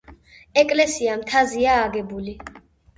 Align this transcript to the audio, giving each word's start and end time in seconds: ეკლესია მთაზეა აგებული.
ეკლესია 0.61 1.19
მთაზეა 1.21 1.79
აგებული. 1.85 2.39